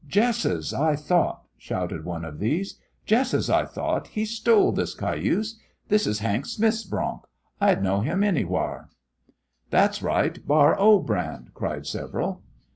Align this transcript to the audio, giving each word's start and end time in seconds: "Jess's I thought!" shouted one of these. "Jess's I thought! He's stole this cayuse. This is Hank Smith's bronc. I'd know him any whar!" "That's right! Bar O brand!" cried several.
"Jess's 0.07 0.73
I 0.73 0.95
thought!" 0.95 1.43
shouted 1.59 2.05
one 2.05 2.25
of 2.25 2.39
these. 2.39 2.79
"Jess's 3.05 3.51
I 3.51 3.65
thought! 3.65 4.07
He's 4.07 4.31
stole 4.31 4.71
this 4.71 4.95
cayuse. 4.95 5.59
This 5.89 6.07
is 6.07 6.17
Hank 6.21 6.47
Smith's 6.47 6.83
bronc. 6.83 7.25
I'd 7.59 7.83
know 7.83 8.01
him 8.01 8.23
any 8.23 8.43
whar!" 8.43 8.89
"That's 9.69 10.01
right! 10.01 10.43
Bar 10.47 10.75
O 10.79 10.97
brand!" 10.97 11.51
cried 11.53 11.85
several. 11.85 12.41